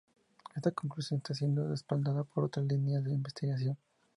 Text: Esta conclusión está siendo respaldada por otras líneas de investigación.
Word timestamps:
Esta 0.55 0.71
conclusión 0.71 1.19
está 1.19 1.35
siendo 1.35 1.67
respaldada 1.69 2.23
por 2.23 2.45
otras 2.45 2.65
líneas 2.65 3.03
de 3.03 3.13
investigación. 3.13 3.77